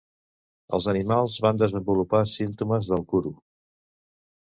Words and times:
Els 0.77 0.87
animals 0.93 1.37
van 1.47 1.61
desenvolupar 1.65 2.25
símptomes 2.35 2.93
del 2.95 3.09
kuru. 3.15 3.39